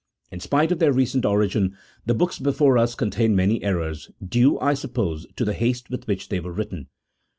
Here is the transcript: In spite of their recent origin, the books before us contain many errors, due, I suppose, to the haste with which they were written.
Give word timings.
In 0.31 0.39
spite 0.39 0.71
of 0.71 0.79
their 0.79 0.91
recent 0.91 1.25
origin, 1.27 1.77
the 2.07 2.15
books 2.15 2.39
before 2.39 2.75
us 2.75 2.95
contain 2.95 3.35
many 3.35 3.63
errors, 3.63 4.09
due, 4.27 4.59
I 4.59 4.73
suppose, 4.73 5.27
to 5.35 5.45
the 5.45 5.53
haste 5.53 5.91
with 5.91 6.07
which 6.07 6.29
they 6.29 6.39
were 6.39 6.51
written. 6.53 6.87